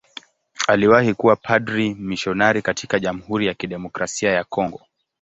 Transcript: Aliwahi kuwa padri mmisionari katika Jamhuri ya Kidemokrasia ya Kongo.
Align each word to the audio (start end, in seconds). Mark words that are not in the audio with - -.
Aliwahi 0.67 1.13
kuwa 1.13 1.35
padri 1.35 1.95
mmisionari 1.95 2.61
katika 2.61 2.99
Jamhuri 2.99 3.47
ya 3.47 3.53
Kidemokrasia 3.53 4.31
ya 4.31 4.43
Kongo. 4.43 4.81